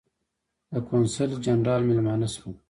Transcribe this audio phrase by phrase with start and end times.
[0.71, 2.51] د قونسل جنرال مېلمانه شولو.